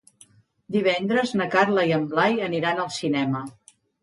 Divendres 0.75 1.33
na 1.41 1.47
Carla 1.57 1.83
i 1.91 1.93
en 1.99 2.09
Blai 2.15 2.41
aniran 2.49 2.83
al 2.87 2.91
cinema. 2.97 3.45